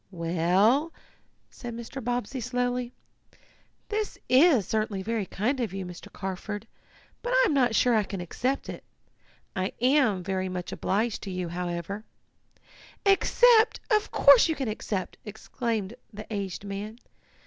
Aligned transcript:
"Well," 0.09 0.91
said 1.51 1.75
Mr. 1.75 2.03
Bobbsey 2.03 2.41
slowly, 2.41 2.91
"this 3.89 4.17
is 4.27 4.65
certainly 4.65 5.03
very 5.03 5.27
kind 5.27 5.59
of, 5.59 5.73
you, 5.75 5.85
Mr. 5.85 6.11
Carford, 6.11 6.65
but 7.21 7.33
I 7.33 7.43
am 7.45 7.53
not 7.53 7.75
sure 7.75 7.93
I 7.93 8.01
can 8.01 8.19
accept 8.19 8.67
it. 8.67 8.83
I 9.55 9.73
am 9.79 10.23
very 10.23 10.49
much 10.49 10.71
obliged 10.71 11.21
to 11.21 11.29
you, 11.29 11.49
however" 11.49 12.03
"Accept! 13.17 13.79
Of 13.91 14.09
course 14.09 14.49
you 14.49 14.55
can 14.55 14.67
accept!" 14.67 15.17
exclaimed 15.23 15.93
the 16.11 16.25
aged 16.33 16.63
man. 16.65 16.97